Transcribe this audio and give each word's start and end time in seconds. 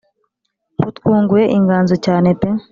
butwunguye 0.83 1.45
inganzo 1.57 1.95
cyane 2.05 2.29
pe 2.39 2.49